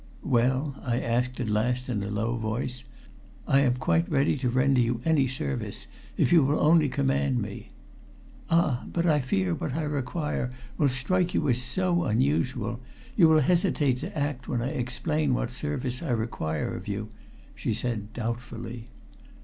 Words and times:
"Well?" 0.25 0.81
I 0.83 0.99
asked 0.99 1.39
at 1.39 1.47
last 1.51 1.87
in 1.87 2.01
a 2.01 2.09
low 2.09 2.35
voice. 2.35 2.83
"I 3.47 3.59
am 3.59 3.75
quite 3.75 4.09
ready 4.09 4.35
to 4.37 4.49
render 4.49 4.81
you 4.81 4.99
any 5.05 5.27
service, 5.27 5.85
if 6.17 6.33
you 6.33 6.43
will 6.43 6.59
only 6.59 6.89
command 6.89 7.39
me." 7.39 7.69
"Ah! 8.49 8.83
But 8.91 9.05
I 9.05 9.19
fear 9.19 9.53
what 9.53 9.75
I 9.75 9.83
require 9.83 10.51
will 10.75 10.89
strike 10.89 11.35
you 11.35 11.47
as 11.49 11.61
so 11.61 12.03
unusual 12.05 12.79
you 13.15 13.29
will 13.29 13.41
hesitate 13.41 13.99
to 13.99 14.17
act 14.17 14.47
when 14.47 14.63
I 14.63 14.69
explain 14.69 15.35
what 15.35 15.51
service 15.51 16.01
I 16.01 16.09
require 16.09 16.73
of 16.73 16.87
you," 16.87 17.09
she 17.53 17.71
said 17.71 18.11
doubtfully. 18.11 18.87